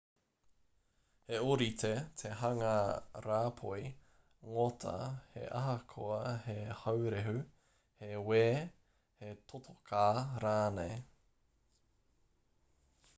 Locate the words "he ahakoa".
5.35-6.19